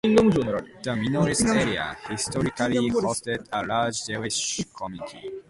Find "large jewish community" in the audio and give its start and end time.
3.63-5.29